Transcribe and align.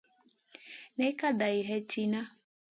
Ney 0.97 1.13
ka 1.19 1.29
dari 1.39 1.61
hay 1.67 1.81
tìhna. 1.91 2.21